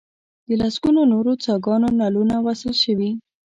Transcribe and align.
د 0.47 0.49
لسګونو 0.61 1.01
نورو 1.13 1.33
څاګانو 1.45 1.87
نلونه 2.01 2.35
وصل 2.45 2.73
شوي. 2.83 3.11